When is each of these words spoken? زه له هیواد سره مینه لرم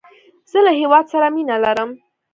زه 0.51 0.59
له 0.65 0.71
هیواد 0.79 1.05
سره 1.13 1.27
مینه 1.35 1.57
لرم 1.63 1.89